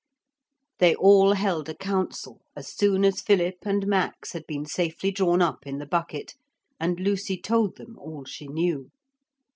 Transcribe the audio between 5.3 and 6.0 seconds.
up in the